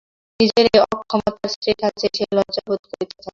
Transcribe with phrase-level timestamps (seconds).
[0.39, 3.29] নিজের এই অক্ষমতায় স্ত্রীর কাছে সে লজ্জা বোধ করিতে থাকে।